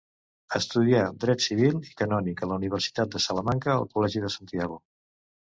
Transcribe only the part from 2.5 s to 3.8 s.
la Universitat de Salamanca,